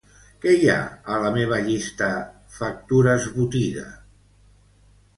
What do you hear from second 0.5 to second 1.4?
hi ha a la